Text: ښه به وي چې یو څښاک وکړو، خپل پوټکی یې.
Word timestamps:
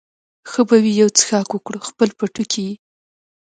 ښه 0.49 0.61
به 0.67 0.77
وي 0.83 0.91
چې 0.93 0.97
یو 1.01 1.09
څښاک 1.17 1.47
وکړو، 1.51 1.79
خپل 1.89 2.09
پوټکی 2.17 2.61
یې. 2.69 2.73